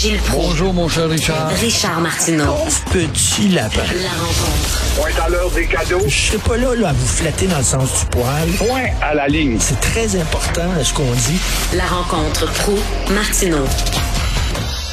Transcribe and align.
Gilles 0.00 0.16
Proulx. 0.22 0.48
Bonjour, 0.48 0.72
mon 0.72 0.88
cher 0.88 1.10
Richard. 1.10 1.50
Richard 1.60 2.00
Martineau. 2.00 2.54
petit 2.90 3.48
lapin. 3.50 3.82
La 4.00 4.08
rencontre. 4.16 4.96
Point 4.96 5.22
à 5.22 5.28
l'heure 5.28 5.50
des 5.50 5.66
cadeaux. 5.66 6.00
Je 6.08 6.08
serai 6.08 6.38
pas 6.38 6.56
là, 6.56 6.74
là 6.74 6.88
à 6.88 6.92
vous 6.94 7.06
flatter 7.06 7.46
dans 7.46 7.58
le 7.58 7.62
sens 7.62 8.00
du 8.00 8.06
poil. 8.06 8.48
Point 8.56 8.88
à 9.02 9.12
la 9.12 9.28
ligne. 9.28 9.58
C'est 9.58 9.78
très 9.78 10.18
important 10.18 10.72
ce 10.82 10.94
qu'on 10.94 11.02
dit. 11.02 11.38
La 11.76 11.84
rencontre 11.84 12.50
pro 12.62 12.78
martineau 13.12 13.66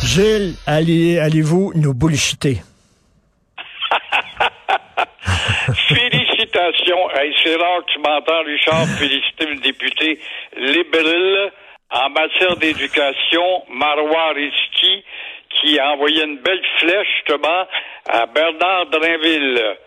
Gilles, 0.04 0.56
allez, 0.66 1.20
allez-vous 1.20 1.72
nous 1.76 1.94
bullshiter? 1.94 2.58
Félicitations. 5.88 7.10
Hey, 7.16 7.34
c'est 7.46 7.56
rare 7.56 7.80
que 7.86 7.94
tu 7.94 8.00
m'entends, 8.00 8.44
Richard, 8.46 8.86
féliciter 9.00 9.46
le 9.46 9.56
député 9.62 10.20
libéral 10.58 11.54
en 11.92 12.10
matière 12.10 12.56
d'éducation, 12.58 13.64
Marois 13.70 14.34
Risky, 14.34 15.04
qui 15.50 15.80
a 15.80 15.94
envoyé 15.94 16.24
une 16.24 16.38
belle 16.38 16.64
flèche, 16.80 17.08
justement, 17.18 17.68
à 18.10 18.26
Bernard 18.26 18.88
Drinville. 18.88 19.78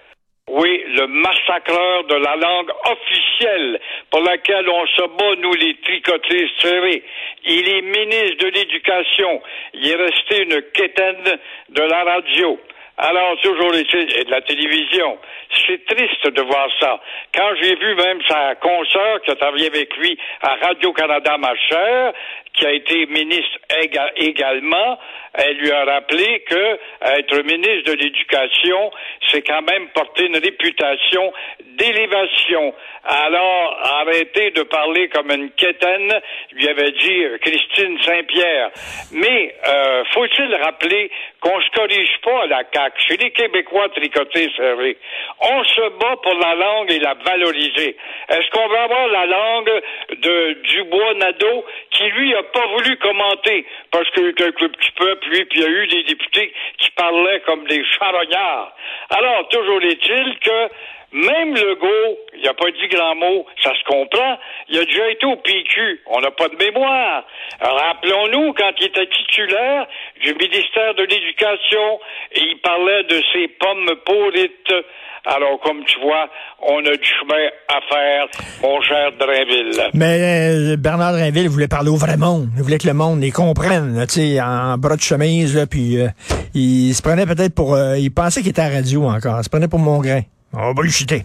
Oui, 0.48 0.82
le 0.96 1.06
massacreur 1.06 2.05
de 2.05 2.14
la 2.16 2.34
langue 2.34 2.70
officielle 2.84 3.80
pour 4.10 4.20
laquelle 4.22 4.68
on 4.68 4.86
se 4.86 5.02
bat, 5.02 5.36
nous, 5.41 5.55
les 5.55 5.77
tricotés 5.77 6.50
serrés. 6.58 7.05
Il 7.44 7.68
est 7.68 7.82
ministre 7.82 8.44
de 8.44 8.48
l'Éducation. 8.48 9.42
Il 9.74 9.88
est 9.88 9.94
resté 9.94 10.42
une 10.42 10.62
quétaine 10.72 11.38
de 11.69 11.82
la 11.82 12.02
radio. 12.02 12.58
Alors, 12.98 13.36
toujours 13.40 13.74
et 13.74 14.24
de 14.24 14.30
la 14.30 14.42
télévision. 14.42 15.18
C'est 15.66 15.84
triste 15.86 16.26
de 16.28 16.42
voir 16.42 16.68
ça. 16.80 17.00
Quand 17.34 17.54
j'ai 17.60 17.74
vu 17.76 17.94
même 17.94 18.20
sa 18.28 18.54
consoeur 18.56 19.22
qui 19.22 19.30
a 19.30 19.36
travaillé 19.36 19.66
avec 19.68 19.96
lui 19.96 20.18
à 20.42 20.56
Radio-Canada, 20.56 21.38
ma 21.38 21.54
chère, 21.56 22.12
qui 22.52 22.66
a 22.66 22.72
été 22.72 23.06
ministre 23.06 23.58
éga- 23.70 24.12
également, 24.16 24.98
elle 25.34 25.56
lui 25.58 25.70
a 25.70 25.84
rappelé 25.84 26.40
que 26.40 26.78
être 27.18 27.36
ministre 27.44 27.92
de 27.92 27.97
l'Éducation, 28.02 28.91
c'est 29.28 29.42
quand 29.47 29.62
même 29.62 29.88
porter 29.94 30.27
une 30.27 30.36
réputation 30.38 31.32
d'élévation. 31.81 32.75
Alors, 33.05 33.78
arrêtez 33.83 34.50
de 34.50 34.62
parler 34.64 35.09
comme 35.09 35.31
une 35.31 35.50
quétaine, 35.53 36.12
lui 36.53 36.69
avait 36.69 36.92
dit 36.92 37.25
euh, 37.25 37.39
Christine 37.39 37.98
Saint-Pierre. 38.05 38.70
Mais 39.12 39.55
euh, 39.67 40.05
faut-il 40.12 40.55
rappeler 40.56 41.11
qu'on 41.41 41.59
se 41.62 41.70
corrige 41.70 42.20
pas 42.22 42.42
à 42.42 42.47
la 42.47 42.62
CAQ? 42.72 43.00
Chez 43.09 43.17
les 43.17 43.31
Québécois 43.31 43.89
tricotés 43.89 44.50
serrés, 44.55 44.98
on 45.41 45.64
se 45.64 45.89
bat 45.98 46.17
pour 46.22 46.34
la 46.34 46.55
langue 46.55 46.92
et 46.92 46.98
la 46.98 47.14
valoriser. 47.14 47.97
Est-ce 48.28 48.50
qu'on 48.50 48.69
va 48.69 48.83
avoir 48.83 49.09
la 49.09 49.27
langue 49.27 49.83
de 50.11 50.53
Dubois-Nadeau 50.62 51.65
qui, 51.92 52.05
lui, 52.11 52.34
a 52.34 52.42
pas 52.42 52.67
voulu 52.67 52.97
commenter 52.98 53.65
parce 53.91 54.11
que 54.11 54.33
quelques 54.33 54.69
petits 54.72 54.92
peuples, 54.92 55.28
lui, 55.31 55.44
puis 55.47 55.61
il 55.61 55.62
y 55.62 55.67
a 55.67 55.70
eu 55.70 55.87
des 55.87 56.03
députés 56.03 56.53
qui 56.78 56.91
parlaient 56.91 57.41
comme 57.41 57.67
des 57.67 57.83
charognards? 57.98 58.75
Alors, 59.09 59.48
toujours 59.48 59.83
est-il 59.83 60.39
que 60.41 60.69
même 61.12 61.55
Legault, 61.55 62.19
il 62.36 62.44
n'a 62.44 62.55
pas 62.55 62.70
dit 62.70 62.89
grand 62.89 63.16
mot, 63.16 63.47
ça 63.62 63.72
se 63.75 63.84
comprend. 63.84 64.39
Il 64.69 64.78
a 64.78 64.84
déjà 64.84 65.11
été 65.11 65.27
au 65.27 65.36
PQ. 65.36 66.00
On 66.06 66.20
n'a 66.20 66.30
pas 66.30 66.48
de 66.48 66.56
mémoire. 66.56 67.25
Rappelons-nous, 67.61 68.53
quand 68.55 68.70
il 68.80 68.86
était 68.86 69.08
titulaire 69.08 69.86
du 70.22 70.34
ministère 70.34 70.94
de 70.94 71.03
l'Éducation, 71.03 71.98
il 72.36 72.58
parlait 72.62 73.03
de 73.05 73.20
ses 73.33 73.48
pommes 73.58 73.91
pourrites. 74.06 74.84
Alors, 75.27 75.61
comme 75.61 75.84
tu 75.84 76.00
vois, 76.00 76.31
on 76.62 76.78
a 76.78 76.97
du 76.97 77.05
chemin 77.05 77.48
à 77.69 77.81
faire, 77.92 78.27
mon 78.62 78.81
cher 78.81 79.12
Drainville. 79.19 79.91
Mais 79.92 80.72
euh, 80.72 80.77
Bernard 80.78 81.12
Drinville 81.12 81.48
voulait 81.48 81.69
parler 81.69 81.91
au 81.91 81.97
vrai 81.97 82.16
monde. 82.16 82.48
Il 82.56 82.62
voulait 82.62 82.78
que 82.78 82.86
le 82.86 82.94
monde 82.94 83.20
les 83.20 83.31
comprenne, 83.31 84.03
tu 84.08 84.14
sais, 84.14 84.41
en 84.41 84.78
bras 84.78 84.97
de 84.97 85.03
chemise, 85.03 85.55
là, 85.55 85.66
puis 85.66 86.00
euh, 86.00 86.08
il 86.55 86.94
se 86.94 87.03
prenait 87.03 87.27
peut-être 87.27 87.55
pour... 87.55 87.75
euh, 87.75 87.98
il 87.98 88.11
pensait 88.11 88.41
qu'il 88.41 88.50
était 88.50 88.62
à 88.62 88.70
radio 88.70 89.05
encore. 89.05 89.36
Il 89.41 89.44
se 89.44 89.50
prenait 89.50 89.69
pour 89.69 89.78
mon 89.78 90.00
grain. 90.00 90.22
On 90.53 90.59
va 90.59 90.73
bullshiter. 90.75 91.23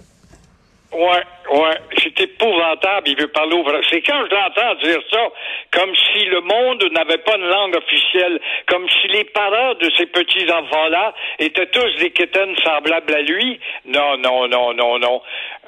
Ouais, 0.93 1.23
ouais, 1.51 1.77
c'est 2.01 2.17
épouvantable, 2.21 3.09
il 3.09 3.19
veut 3.19 3.27
parler 3.27 3.57
au 3.57 3.63
vrai. 3.63 3.81
C'est 3.89 4.01
quand 4.01 4.23
je 4.25 4.33
l'entends 4.33 4.75
dire 4.81 5.01
ça, 5.11 5.27
comme 5.73 5.93
si 5.93 6.23
le 6.25 6.39
monde 6.39 6.85
n'avait 6.93 7.17
pas 7.17 7.35
une 7.35 7.47
langue 7.47 7.75
officielle, 7.75 8.39
comme 8.67 8.87
si 8.87 9.07
les 9.09 9.25
parents 9.25 9.73
de 9.73 9.91
ces 9.97 10.05
petits 10.05 10.49
enfants-là 10.49 11.13
étaient 11.39 11.65
tous 11.65 11.99
des 11.99 12.11
quétaines 12.11 12.55
semblables 12.63 13.13
à 13.13 13.21
lui. 13.23 13.59
Non, 13.85 14.15
non, 14.19 14.47
non, 14.47 14.73
non, 14.73 14.97
non. 14.97 15.21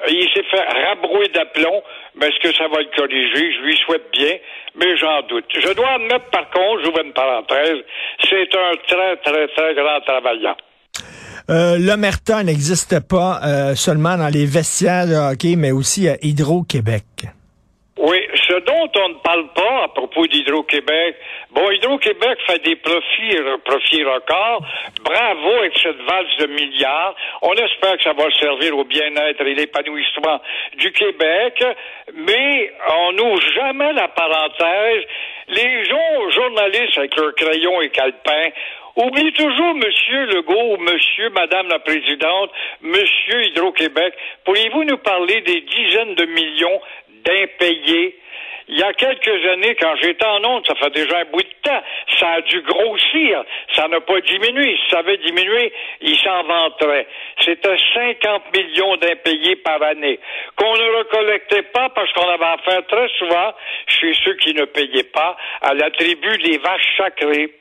Il 0.08 0.30
s'est 0.32 0.44
fait 0.44 0.64
rabrouer 0.86 1.28
d'aplomb, 1.28 1.82
mais 2.14 2.28
est-ce 2.28 2.38
que 2.38 2.54
ça 2.54 2.68
va 2.68 2.78
le 2.78 2.88
corriger? 2.96 3.52
Je 3.52 3.60
lui 3.60 3.76
souhaite 3.84 4.10
bien, 4.12 4.38
mais 4.76 4.96
j'en 4.96 5.20
doute. 5.22 5.44
Je 5.52 5.72
dois 5.74 5.90
admettre, 5.90 6.30
par 6.30 6.48
contre, 6.48 6.84
j'ouvre 6.84 7.04
une 7.04 7.12
parenthèse, 7.12 7.84
c'est 8.30 8.54
un 8.54 8.72
très, 8.86 9.16
très, 9.16 9.48
très 9.48 9.74
grand 9.74 10.00
travaillant. 10.00 10.56
Euh, 11.50 11.78
L'omerta 11.78 12.42
n'existe 12.42 13.00
pas 13.08 13.40
euh, 13.42 13.74
seulement 13.74 14.16
dans 14.16 14.28
les 14.28 14.44
vestiaires 14.44 15.06
de 15.06 15.14
hockey, 15.14 15.56
mais 15.56 15.72
aussi 15.72 16.08
à 16.08 16.16
Hydro-Québec. 16.20 17.04
Oui, 17.96 18.20
ce 18.46 18.54
dont 18.60 18.90
on 18.94 19.08
ne 19.08 19.14
parle 19.24 19.48
pas 19.54 19.84
à 19.84 19.88
propos 19.88 20.26
d'Hydro-Québec, 20.26 21.16
bon, 21.50 21.68
Hydro-Québec 21.70 22.38
fait 22.46 22.62
des 22.62 22.76
profits, 22.76 23.36
profits 23.64 24.04
records. 24.04 24.64
Bravo 25.02 25.50
avec 25.58 25.76
cette 25.82 26.00
valse 26.02 26.36
de 26.38 26.46
milliards. 26.46 27.16
On 27.42 27.54
espère 27.54 27.96
que 27.96 28.04
ça 28.04 28.12
va 28.12 28.30
servir 28.38 28.78
au 28.78 28.84
bien-être 28.84 29.40
et 29.40 29.54
l'épanouissement 29.54 30.40
du 30.78 30.92
Québec, 30.92 31.64
mais 32.14 32.72
on 33.00 33.12
n'ouvre 33.12 33.42
jamais 33.54 33.92
la 33.94 34.06
parenthèse. 34.08 35.04
Les 35.48 35.84
gens, 35.86 36.30
journalistes 36.30 36.98
avec 36.98 37.16
leurs 37.16 37.34
crayons 37.34 37.80
et 37.80 37.88
calepins, 37.88 38.50
Oublie 38.98 39.32
toujours 39.32 39.74
Monsieur 39.74 40.26
Legault, 40.26 40.76
Monsieur, 40.78 41.30
Madame 41.30 41.68
la 41.68 41.78
Présidente, 41.78 42.50
Monsieur 42.82 43.44
Hydro-Québec. 43.44 44.12
Pourriez-vous 44.44 44.82
nous 44.82 44.98
parler 44.98 45.40
des 45.42 45.60
dizaines 45.60 46.16
de 46.16 46.24
millions 46.24 46.80
d'impayés? 47.24 48.18
Il 48.66 48.76
y 48.76 48.82
a 48.82 48.92
quelques 48.94 49.46
années, 49.46 49.76
quand 49.76 49.94
j'étais 50.02 50.26
en 50.26 50.44
onde, 50.44 50.66
ça 50.66 50.74
fait 50.74 50.90
déjà 50.90 51.18
un 51.18 51.24
bout 51.26 51.42
de 51.42 51.48
temps, 51.62 51.80
ça 52.18 52.28
a 52.28 52.40
dû 52.40 52.60
grossir. 52.62 53.44
Ça 53.76 53.86
n'a 53.86 54.00
pas 54.00 54.20
diminué. 54.20 54.76
Si 54.76 54.90
ça 54.90 54.98
avait 54.98 55.16
diminué, 55.18 55.72
il 56.00 56.18
s'en 56.18 56.42
vanterait. 56.42 57.06
C'était 57.44 57.76
50 57.94 58.52
millions 58.52 58.96
d'impayés 58.96 59.56
par 59.56 59.80
année. 59.80 60.18
Qu'on 60.56 60.76
ne 60.76 60.98
recollectait 60.98 61.62
pas 61.62 61.88
parce 61.90 62.12
qu'on 62.14 62.28
avait 62.28 62.44
affaire 62.44 62.84
très 62.88 63.08
souvent 63.16 63.54
chez 63.86 64.12
ceux 64.24 64.34
qui 64.34 64.54
ne 64.54 64.64
payaient 64.64 65.04
pas 65.04 65.36
à 65.62 65.72
la 65.74 65.88
tribu 65.92 66.36
des 66.38 66.58
vaches 66.58 66.96
sacrées. 66.96 67.57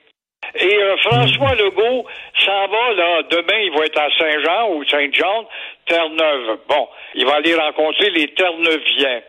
Et 0.56 0.78
euh, 0.78 0.98
François 0.98 1.56
Legault 1.56 2.06
s'en 2.46 2.68
va, 2.68 2.94
là, 2.94 3.24
demain, 3.30 3.60
il 3.64 3.72
va 3.72 3.86
être 3.86 4.00
à 4.00 4.10
Saint-Jean 4.18 4.70
ou 4.72 4.84
Saint-Jean, 4.86 5.48
Terre-Neuve. 5.86 6.60
Bon, 6.68 6.88
il 7.16 7.26
va 7.26 7.36
aller 7.36 7.56
rencontrer 7.56 8.10
les 8.12 8.28
Terre-Neuviens. 8.34 9.22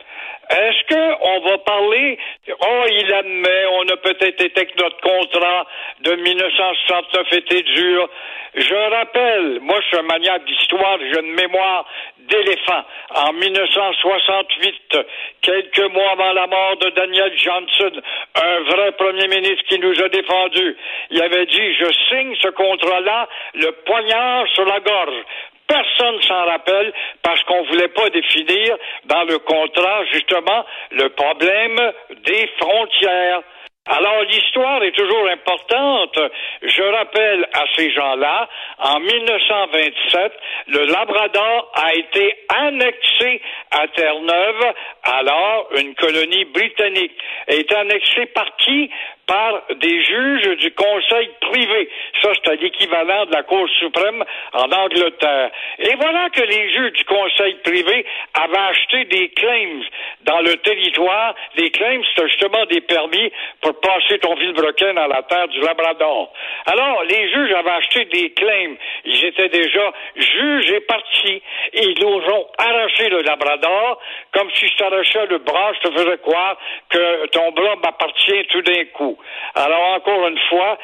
Est-ce 0.50 0.84
que 0.84 1.14
on 1.20 1.40
va 1.40 1.58
parler, 1.58 2.18
oh, 2.48 2.84
il 2.90 3.12
admet, 3.12 3.66
on 3.72 3.82
a 3.88 3.96
peut-être 3.98 4.42
été 4.42 4.66
que 4.66 4.82
notre 4.82 5.00
contrat 5.00 5.66
de 6.00 6.12
1969 6.12 7.32
était 7.32 7.62
dur. 7.62 8.08
Je 8.54 8.74
rappelle, 8.74 9.60
moi, 9.60 9.78
je 9.82 9.86
suis 9.88 9.98
un 9.98 10.02
maniaque 10.02 10.44
d'histoire, 10.46 10.98
j'ai 11.00 11.20
une 11.20 11.34
mémoire 11.34 11.84
d'éléphant. 12.18 12.82
En 13.14 13.32
1968, 13.34 14.98
quelques 15.42 15.92
mois 15.92 16.12
avant 16.12 16.32
la 16.32 16.46
mort 16.46 16.76
de 16.78 16.90
Daniel 16.90 17.36
Johnson, 17.36 17.92
un 18.34 18.60
vrai 18.60 18.92
premier 18.92 19.28
ministre 19.28 19.64
qui 19.68 19.78
nous 19.78 20.00
a 20.02 20.08
défendus, 20.08 20.76
il 21.10 21.22
avait 21.22 21.46
dit, 21.46 21.74
je 21.74 21.92
signe 22.08 22.34
ce 22.40 22.48
contrat-là, 22.48 23.28
le 23.54 23.70
poignard 23.84 24.46
sur 24.54 24.64
la 24.64 24.80
gorge. 24.80 25.24
Personne 25.68 26.22
s'en 26.22 26.44
rappelle 26.46 26.92
parce 27.22 27.42
qu'on 27.44 27.62
voulait 27.64 27.88
pas 27.88 28.08
définir 28.08 28.76
dans 29.04 29.24
le 29.24 29.38
contrat, 29.38 30.04
justement, 30.12 30.64
le 30.92 31.10
problème 31.10 31.92
des 32.24 32.46
frontières. 32.58 33.42
Alors 33.90 34.22
l'histoire 34.24 34.82
est 34.82 34.92
toujours 34.92 35.28
importante. 35.30 36.18
Je 36.62 36.82
rappelle 36.82 37.48
à 37.54 37.64
ces 37.74 37.90
gens-là, 37.92 38.48
en 38.78 39.00
1927, 39.00 40.32
le 40.66 40.84
Labrador 40.86 41.72
a 41.74 41.94
été 41.94 42.34
annexé 42.48 43.40
à 43.70 43.88
Terre-Neuve, 43.88 44.74
alors 45.04 45.68
une 45.78 45.94
colonie 45.94 46.44
britannique. 46.46 47.18
Été 47.48 47.74
annexé 47.76 48.26
par 48.26 48.56
qui? 48.56 48.90
Par 49.26 49.62
des 49.76 50.02
juges 50.04 50.56
du 50.58 50.70
conseil 50.72 51.30
privé. 51.40 51.90
Ça, 52.22 52.30
c'était 52.34 52.56
l'équivalent 52.56 53.26
de 53.26 53.32
la 53.32 53.42
Cour 53.42 53.68
suprême 53.78 54.24
en 54.52 54.70
Angleterre. 54.72 55.50
Et 55.78 55.94
voilà 55.96 56.30
que 56.30 56.42
les 56.42 56.70
juges 56.70 56.92
du 56.92 57.04
Conseil 57.04 57.54
privé 57.64 58.04
avaient 58.34 58.68
acheté 58.70 59.04
des 59.04 59.28
claims 59.30 59.82
dans 60.22 60.40
le 60.40 60.56
territoire. 60.56 61.34
Des 61.56 61.70
claims, 61.70 62.02
c'est 62.16 62.28
justement 62.28 62.64
des 62.66 62.80
permis 62.80 63.32
pour 63.60 63.78
passer 63.80 64.18
ton 64.18 64.34
vilebrequin 64.34 64.96
à 64.96 65.06
la 65.06 65.22
terre 65.22 65.48
du 65.48 65.60
Labrador. 65.60 66.32
Alors, 66.66 67.04
les 67.04 67.30
juges 67.30 67.52
avaient 67.52 67.70
acheté 67.70 68.04
des 68.06 68.30
claims. 68.32 68.76
Ils 69.04 69.24
étaient 69.24 69.48
déjà 69.48 69.92
juges 70.16 70.70
et 70.72 70.80
partis. 70.80 71.42
Ils 71.74 71.94
nous 72.00 72.20
ont 72.32 72.46
arraché 72.58 73.08
le 73.08 73.22
Labrador, 73.22 74.00
comme 74.32 74.50
si 74.54 74.66
je 74.66 74.76
t'arrachais 74.76 75.26
le 75.26 75.38
bras, 75.38 75.72
je 75.74 75.88
te 75.88 75.94
faisais 75.94 76.18
croire 76.18 76.56
que 76.88 77.26
ton 77.26 77.50
bras 77.52 77.76
m'appartient 77.76 78.44
tout 78.50 78.62
d'un 78.62 78.84
coup. 78.94 79.18
Alors, 79.54 79.94
encore 79.96 80.28
une 80.28 80.38
fois, 80.48 80.78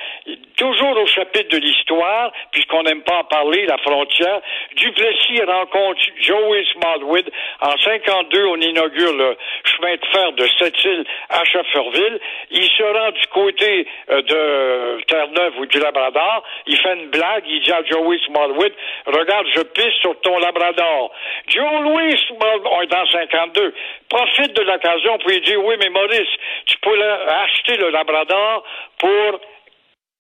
toujours 0.57 0.97
au 0.99 1.07
chapitre 1.07 1.49
de 1.51 1.59
l'histoire, 1.59 2.33
puisqu'on 2.53 2.83
n'aime 2.83 3.03
pas 3.03 3.19
en 3.19 3.25
parler, 3.25 3.67
la 3.67 3.79
frontière, 3.79 4.41
Duplessis 4.77 5.43
rencontre 5.47 6.01
Joey 6.21 6.65
Smallwood. 6.73 7.31
En 7.61 7.77
52, 7.79 8.47
on 8.47 8.57
inaugure 8.57 9.13
le 9.13 9.37
chemin 9.65 9.95
de 9.95 10.07
fer 10.13 10.33
de 10.33 10.47
Sept-Îles 10.59 11.05
à 11.31 11.45
Schefferville. 11.45 12.21
Il 12.51 12.65
se 12.65 12.83
rend 12.83 13.11
du 13.11 13.27
côté 13.29 13.87
euh, 14.11 14.23
de 14.23 15.03
Terre-Neuve 15.05 15.59
ou 15.59 15.67
du 15.67 15.79
Labrador. 15.79 16.43
Il 16.67 16.77
fait 16.77 16.95
une 16.95 17.11
blague. 17.11 17.45
Il 17.47 17.61
dit 17.63 17.73
à 17.73 17.83
Joey 17.85 18.14
Smallwood, 18.27 18.73
regarde, 19.07 19.47
je 19.55 19.61
pisse 19.61 19.95
sur 20.01 20.19
ton 20.21 20.39
Labrador. 20.39 21.13
Joe 21.49 21.81
Louis 21.83 22.19
Smallwood, 22.29 22.67
on 22.71 22.81
est 22.83 22.87
dans 22.87 23.07
52, 23.07 23.75
profite 24.09 24.53
de 24.55 24.63
l'occasion 24.63 25.19
pour 25.19 25.31
lui 25.31 25.41
dire, 25.41 25.65
oui, 25.65 25.75
mais 25.79 25.91
Maurice, 25.91 26.29
tu 26.67 26.79
peux 26.79 27.03
acheter 27.03 27.77
le 27.77 27.91
Labrador 27.91 28.65
pour 28.99 29.41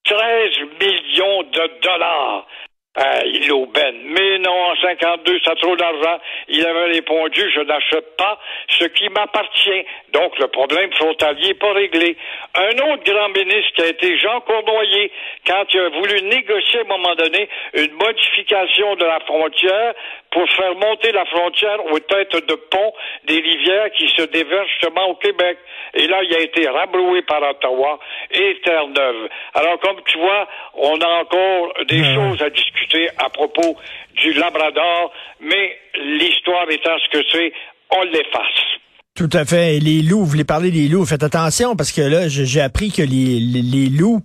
13 0.04 0.50
millions 0.80 1.42
de 1.44 1.80
dollars. 1.80 2.46
Euh, 2.96 3.20
il 3.26 3.48
l'aubaine. 3.48 3.96
Mais 4.04 4.38
non, 4.38 4.52
en 4.52 4.76
52, 4.76 5.40
ça 5.44 5.50
a 5.50 5.54
trop 5.56 5.74
d'argent. 5.74 6.20
Il 6.48 6.64
avait 6.64 6.92
répondu, 6.92 7.42
je 7.52 7.60
n'achète 7.60 8.16
pas 8.16 8.38
ce 8.68 8.84
qui 8.84 9.08
m'appartient. 9.08 9.84
Donc, 10.12 10.38
le 10.38 10.46
problème 10.46 10.92
frontalier 10.92 11.48
n'est 11.48 11.54
pas 11.54 11.72
réglé. 11.72 12.16
Un 12.54 12.92
autre 12.92 13.02
grand 13.02 13.30
ministre 13.30 13.72
qui 13.74 13.82
a 13.82 13.86
été 13.88 14.16
Jean 14.18 14.40
Cournoyer, 14.42 15.10
quand 15.44 15.64
il 15.74 15.80
a 15.80 15.88
voulu 15.88 16.22
négocier 16.22 16.78
à 16.78 16.82
un 16.82 16.96
moment 16.96 17.14
donné 17.16 17.48
une 17.74 17.92
modification 17.94 18.94
de 18.94 19.04
la 19.04 19.18
frontière 19.20 19.94
pour 20.34 20.50
faire 20.50 20.74
monter 20.74 21.12
la 21.12 21.24
frontière 21.26 21.86
aux 21.86 21.98
têtes 22.00 22.34
de 22.34 22.54
pont 22.54 22.92
des 23.24 23.40
rivières 23.40 23.90
qui 23.92 24.08
se 24.08 24.22
déversent 24.22 24.68
justement 24.68 25.06
au 25.06 25.14
Québec. 25.14 25.58
Et 25.94 26.08
là, 26.08 26.22
il 26.24 26.34
a 26.34 26.40
été 26.40 26.68
rabroué 26.68 27.22
par 27.22 27.40
Ottawa 27.42 28.00
et 28.32 28.60
Terre-Neuve. 28.64 29.28
Alors, 29.54 29.78
comme 29.78 30.00
tu 30.06 30.18
vois, 30.18 30.48
on 30.74 31.00
a 31.00 31.08
encore 31.20 31.72
des 31.86 32.02
choses 32.14 32.42
à 32.42 32.50
discuter 32.50 33.08
à 33.16 33.30
propos 33.30 33.76
du 34.16 34.32
Labrador, 34.32 35.12
mais 35.40 35.78
l'histoire 35.94 36.68
étant 36.68 36.98
ce 36.98 37.08
que 37.10 37.24
c'est, 37.30 37.52
on 37.90 38.02
l'efface. 38.02 38.74
Tout 39.16 39.30
à 39.32 39.44
fait. 39.44 39.76
Et 39.76 39.80
les 39.80 40.02
loups, 40.02 40.18
vous 40.18 40.26
voulez 40.26 40.42
parler 40.42 40.72
des 40.72 40.88
loups, 40.88 41.06
faites 41.06 41.22
attention 41.22 41.76
parce 41.76 41.92
que 41.92 42.00
là, 42.00 42.26
j'ai 42.26 42.60
appris 42.60 42.90
que 42.90 43.00
les, 43.00 43.38
les, 43.38 43.88
loups, 43.88 44.22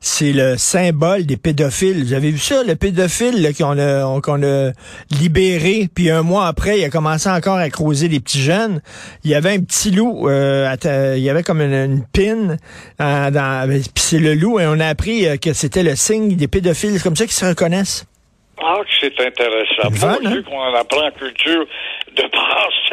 c'est 0.00 0.32
le 0.32 0.56
symbole 0.56 1.26
des 1.26 1.36
pédophiles. 1.36 2.02
Vous 2.02 2.12
avez 2.12 2.32
vu 2.32 2.38
ça, 2.38 2.64
le 2.64 2.74
pédophile 2.74 3.52
qu'on 3.56 3.78
a, 3.78 4.20
qu'on 4.20 4.42
a 4.42 4.72
libéré, 5.12 5.88
puis 5.94 6.10
un 6.10 6.22
mois 6.22 6.48
après, 6.48 6.80
il 6.80 6.84
a 6.84 6.90
commencé 6.90 7.30
encore 7.30 7.58
à 7.58 7.70
creuser 7.70 8.08
des 8.08 8.18
petits 8.18 8.42
jeunes. 8.42 8.82
Il 9.22 9.30
y 9.30 9.36
avait 9.36 9.54
un 9.54 9.60
petit 9.60 9.92
loup, 9.92 10.28
euh, 10.28 10.74
il 11.16 11.22
y 11.22 11.30
avait 11.30 11.44
comme 11.44 11.60
une, 11.60 11.72
une 11.72 12.04
pine, 12.12 12.56
euh, 13.00 13.30
dans, 13.30 13.68
puis 13.70 13.92
c'est 13.94 14.18
le 14.18 14.34
loup, 14.34 14.58
et 14.58 14.66
on 14.66 14.80
a 14.80 14.88
appris 14.88 15.24
euh, 15.24 15.36
que 15.36 15.52
c'était 15.52 15.84
le 15.84 15.94
signe 15.94 16.34
des 16.34 16.48
pédophiles. 16.48 16.94
C'est 16.96 17.04
comme 17.04 17.14
ça 17.14 17.26
qu'ils 17.26 17.34
se 17.34 17.46
reconnaissent. 17.46 18.06
Ah, 18.60 18.78
que 18.80 18.90
c'est 19.00 19.26
intéressant. 19.26 20.18
Bon 20.20 20.28
Dieu 20.28 20.42
qu'on 20.42 20.58
en 20.58 20.74
apprend 20.74 21.10
culture 21.12 21.64
de 22.16 22.22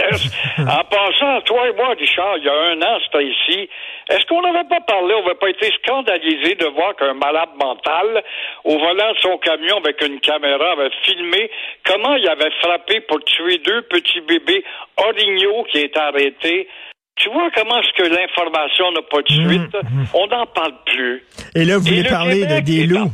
en 0.59 0.83
passant, 0.83 1.41
toi 1.41 1.69
et 1.69 1.73
moi, 1.73 1.89
Richard, 1.97 2.38
il 2.38 2.44
y 2.44 2.50
a 2.50 2.53
un 2.53 2.81
an, 2.81 3.00
c'était 3.06 3.25
ici. 3.25 3.69
Est-ce 4.09 4.25
qu'on 4.25 4.41
n'avait 4.41 4.67
pas 4.67 4.81
parlé, 4.81 5.13
on 5.15 5.23
n'avait 5.23 5.39
pas 5.39 5.50
été 5.50 5.71
scandalisé 5.83 6.56
de 6.56 6.65
voir 6.67 6.95
qu'un 6.95 7.13
malade 7.13 7.50
mental, 7.59 8.23
au 8.63 8.77
volant 8.77 9.11
de 9.13 9.19
son 9.21 9.38
camion 9.38 9.77
avec 9.77 10.01
une 10.01 10.19
caméra, 10.19 10.71
avait 10.71 10.91
filmé 11.03 11.50
comment 11.85 12.15
il 12.15 12.27
avait 12.27 12.51
frappé 12.61 13.01
pour 13.01 13.19
tuer 13.23 13.59
deux 13.59 13.81
petits 13.83 14.21
bébés 14.21 14.63
orignaux 14.97 15.65
qui 15.71 15.79
étaient 15.79 16.00
arrêtés? 16.00 16.67
Tu 17.15 17.29
vois 17.29 17.50
comment 17.53 17.79
est-ce 17.81 18.01
que 18.01 18.07
l'information 18.07 18.91
n'a 18.94 19.01
pas 19.01 19.21
de 19.21 19.33
mmh, 19.33 19.50
suite? 19.50 19.75
Mmh. 19.75 20.03
On 20.13 20.27
n'en 20.27 20.45
parle 20.45 20.73
plus. 20.85 21.25
Et 21.53 21.65
là, 21.65 21.77
vous 21.77 21.83
voulez 21.83 22.03
parler 22.06 22.45
de, 22.45 22.59
des 22.61 22.85
loups. 22.85 23.11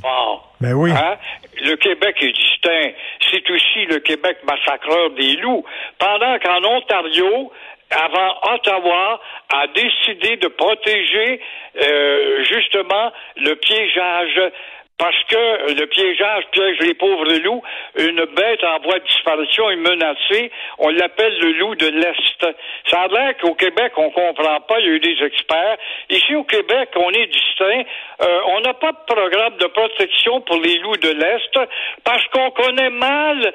Ben 0.62 0.74
oui. 0.74 0.92
Hein? 0.92 1.16
Le 1.62 1.76
Québec 1.76 2.18
est 2.22 2.32
distinct. 2.32 2.92
C'est 3.32 3.50
aussi 3.50 3.86
le 3.86 4.00
Québec 4.00 4.38
massacreur 4.44 5.12
des 5.12 5.36
loups. 5.38 5.64
Pendant 6.00 6.38
qu'en 6.40 6.64
Ontario, 6.64 7.52
avant 7.92 8.36
Ottawa 8.54 9.22
a 9.50 9.68
décidé 9.68 10.38
de 10.38 10.48
protéger 10.48 11.40
euh, 11.82 12.44
justement 12.44 13.12
le 13.38 13.54
piégeage 13.56 14.52
parce 14.98 15.24
que 15.28 15.74
le 15.74 15.86
piégeage 15.88 16.46
piège 16.52 16.78
les 16.80 16.94
pauvres 16.94 17.34
loups. 17.44 17.62
Une 17.98 18.26
bête 18.36 18.64
en 18.64 18.80
voie 18.80 19.00
de 19.00 19.06
disparition 19.06 19.70
est 19.70 19.76
menacée. 19.76 20.52
On 20.78 20.90
l'appelle 20.90 21.38
le 21.40 21.52
loup 21.54 21.76
de 21.76 21.88
l'Est. 21.88 22.56
Ça 22.90 23.02
a 23.02 23.08
l'air 23.08 23.38
qu'au 23.38 23.56
Québec, 23.56 23.92
on 23.98 24.10
comprend 24.12 24.62
pas. 24.62 24.80
Il 24.80 24.86
y 24.86 24.90
a 24.90 24.94
eu 24.94 25.00
des 25.00 25.24
experts. 25.24 25.78
Ici, 26.10 26.36
au 26.36 26.44
Québec, 26.44 26.90
on 26.96 27.12
est 27.12 27.28
distinct. 27.28 27.84
Euh, 28.22 28.40
on 28.48 28.62
n'a 28.62 28.74
pas 28.74 28.94
de 28.94 29.14
programme 29.14 29.58
de 29.58 29.68
protection 29.68 30.42
pour 30.42 30.62
les 30.62 30.78
loups 30.80 30.98
de 30.98 31.10
l'Est 31.10 31.60
parce 32.04 32.26
qu'on 32.28 32.52
connaît 32.52 32.90
mal 32.90 33.54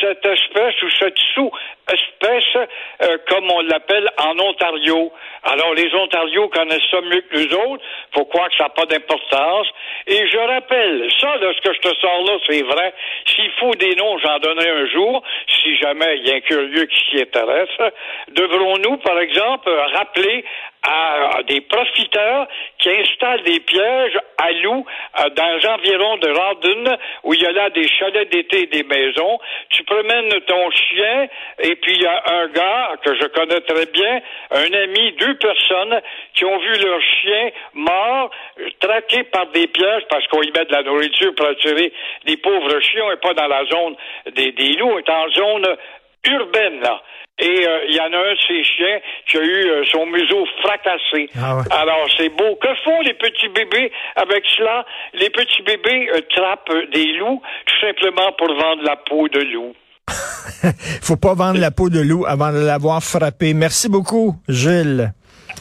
cette 0.00 0.24
espèce 0.24 0.82
ou 0.82 0.90
cette 0.90 1.18
sous-espèce, 1.34 1.75
euh, 2.58 3.18
comme 3.28 3.50
on 3.50 3.60
l'appelle 3.62 4.08
en 4.18 4.38
Ontario. 4.38 5.12
Alors, 5.42 5.74
les 5.74 5.94
Ontarios 5.94 6.48
connaissent 6.48 6.90
ça 6.90 7.00
mieux 7.00 7.20
que 7.22 7.36
les 7.36 7.54
autres. 7.54 7.84
Faut 8.14 8.24
croire 8.24 8.48
que 8.48 8.56
ça 8.56 8.64
n'a 8.64 8.70
pas 8.70 8.86
d'importance. 8.86 9.66
Et 10.06 10.26
je 10.28 10.38
rappelle 10.38 11.08
ça, 11.20 11.36
là, 11.36 11.52
ce 11.54 11.60
que 11.60 11.74
je 11.74 11.80
te 11.80 11.94
sors 11.96 12.24
là, 12.24 12.38
c'est 12.48 12.62
vrai. 12.62 12.94
S'il 13.26 13.50
faut 13.52 13.74
des 13.74 13.94
noms, 13.96 14.18
j'en 14.18 14.38
donnerai 14.38 14.70
un 14.70 14.86
jour, 14.86 15.22
si 15.62 15.76
jamais 15.76 16.18
il 16.18 16.28
y 16.28 16.32
a 16.32 16.36
un 16.36 16.40
curieux 16.40 16.86
qui 16.86 17.10
s'y 17.10 17.20
intéresse. 17.20 17.92
Devrons-nous, 18.28 18.96
par 18.98 19.18
exemple, 19.18 19.70
rappeler 19.94 20.44
à, 20.86 21.42
des 21.48 21.60
profiteurs 21.62 22.46
qui 22.78 22.90
installent 22.90 23.42
des 23.42 23.60
pièges 23.60 24.18
à 24.38 24.52
loups 24.52 24.86
euh, 25.20 25.28
dans 25.30 25.56
les 25.56 25.66
environs 25.66 26.16
de 26.18 26.28
Rawdon, 26.30 26.96
où 27.24 27.34
il 27.34 27.42
y 27.42 27.46
a 27.46 27.52
là 27.52 27.70
des 27.70 27.88
chalets 27.88 28.30
d'été 28.30 28.62
et 28.62 28.66
des 28.66 28.84
maisons. 28.84 29.38
Tu 29.70 29.82
promènes 29.84 30.30
ton 30.46 30.70
chien, 30.70 31.26
et 31.60 31.74
puis 31.76 31.94
il 31.94 32.02
y 32.02 32.06
a 32.06 32.22
un 32.40 32.46
gars 32.48 32.92
que 33.02 33.14
je 33.14 33.26
connais 33.28 33.60
très 33.60 33.86
bien, 33.86 34.20
un 34.52 34.72
ami, 34.72 35.12
deux 35.18 35.36
personnes 35.36 36.00
qui 36.34 36.44
ont 36.44 36.58
vu 36.58 36.72
leur 36.78 37.00
chien 37.00 37.50
mort, 37.74 38.30
traqué 38.80 39.24
par 39.24 39.46
des 39.48 39.66
pièges 39.66 40.04
parce 40.08 40.26
qu'on 40.28 40.42
y 40.42 40.52
met 40.52 40.64
de 40.64 40.72
la 40.72 40.82
nourriture 40.82 41.34
pour 41.34 41.46
attirer 41.46 41.92
les 42.24 42.36
pauvres 42.36 42.80
chiens 42.80 43.10
et 43.12 43.16
pas 43.16 43.34
dans 43.34 43.48
la 43.48 43.64
zone 43.64 43.96
des, 44.34 44.52
des 44.52 44.72
loups, 44.74 44.98
est 44.98 45.10
en 45.10 45.28
zone 45.30 45.76
urbaine, 46.26 46.80
là. 46.80 47.02
Et 47.38 47.66
euh, 47.66 47.84
il 47.88 47.94
y 47.94 48.00
en 48.00 48.12
a 48.12 48.16
un 48.16 48.32
de 48.32 48.38
ces 48.48 48.64
chiens 48.64 48.98
qui 49.28 49.36
a 49.36 49.42
eu 49.42 49.68
euh, 49.68 49.84
son 49.92 50.06
museau 50.06 50.46
fracassé. 50.62 51.28
Ah 51.38 51.58
Alors, 51.70 52.08
c'est 52.16 52.30
beau. 52.30 52.56
Que 52.56 52.68
font 52.82 53.00
les 53.02 53.12
petits 53.12 53.48
bébés 53.48 53.92
avec 54.16 54.42
cela? 54.56 54.86
Les 55.12 55.28
petits 55.28 55.62
bébés 55.62 56.08
euh, 56.14 56.20
trappent 56.34 56.72
des 56.94 57.12
loups 57.18 57.42
tout 57.66 57.86
simplement 57.86 58.32
pour 58.38 58.48
vendre 58.48 58.82
la 58.84 58.96
peau 58.96 59.28
de 59.28 59.40
loup. 59.40 59.74
faut 61.02 61.16
pas 61.16 61.34
vendre 61.34 61.60
la 61.60 61.70
peau 61.70 61.90
de 61.90 62.00
loup 62.00 62.24
avant 62.26 62.52
de 62.52 62.64
l'avoir 62.64 63.02
frappé. 63.02 63.52
Merci 63.52 63.90
beaucoup, 63.90 64.36
Gilles. 64.48 65.12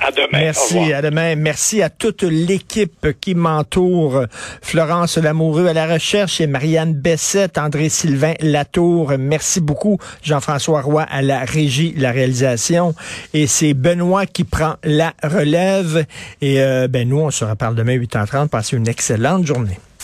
À 0.01 0.11
demain. 0.11 0.27
Merci, 0.33 0.93
à 0.93 1.01
demain. 1.01 1.35
Merci 1.35 1.81
à 1.81 1.89
toute 1.89 2.23
l'équipe 2.23 3.07
qui 3.19 3.33
m'entoure. 3.35 4.25
Florence 4.61 5.17
Lamoureux 5.17 5.67
à 5.67 5.73
la 5.73 5.87
recherche 5.87 6.41
et 6.41 6.47
Marianne 6.47 6.93
Bessette, 6.93 7.57
André-Sylvain 7.57 8.33
Latour. 8.41 9.13
Merci 9.17 9.61
beaucoup. 9.61 9.97
Jean-François 10.21 10.81
Roy 10.81 11.03
à 11.03 11.21
la 11.21 11.39
régie, 11.39 11.93
la 11.97 12.11
réalisation. 12.11 12.93
Et 13.33 13.47
c'est 13.47 13.73
Benoît 13.73 14.25
qui 14.25 14.43
prend 14.43 14.75
la 14.83 15.13
relève. 15.23 16.05
Et 16.41 16.61
euh, 16.61 16.87
ben 16.87 17.07
nous, 17.07 17.19
on 17.19 17.31
se 17.31 17.45
reparle 17.45 17.75
demain 17.75 17.97
8h30. 17.97 18.49
Passez 18.49 18.77
une 18.77 18.87
excellente 18.87 19.45
journée. 19.45 19.79